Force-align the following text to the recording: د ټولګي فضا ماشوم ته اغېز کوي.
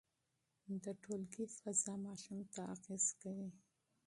د 0.83 0.85
ټولګي 1.01 1.45
فضا 1.57 1.93
ماشوم 2.05 2.39
ته 2.53 2.61
اغېز 2.73 3.05
کوي. 3.21 3.49